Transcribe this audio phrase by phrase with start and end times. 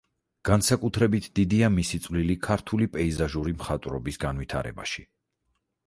[0.47, 5.11] განსაკუთრებით დიდია მისი წვლილი ქართული პეიზაჟური მხატვრობის განვითარებაში.